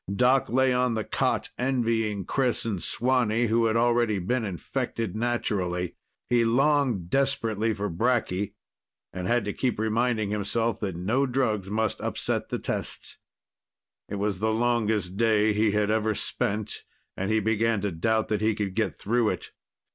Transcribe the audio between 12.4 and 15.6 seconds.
the tests. It was the longest day